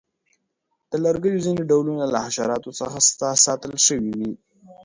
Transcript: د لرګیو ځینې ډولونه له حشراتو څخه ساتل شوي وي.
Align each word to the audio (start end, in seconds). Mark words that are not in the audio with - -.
د 0.89 0.93
لرګیو 1.05 1.43
ځینې 1.45 1.63
ډولونه 1.69 2.05
له 2.13 2.19
حشراتو 2.25 2.69
څخه 2.79 2.97
ساتل 3.45 3.73
شوي 3.85 4.11
وي. 4.19 4.31